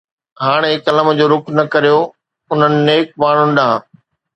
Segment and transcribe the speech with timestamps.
[0.43, 1.99] ھاڻي قلم جو رخ نه ڪريو
[2.51, 3.79] انھن نيڪ ماڻھن ڏانھن.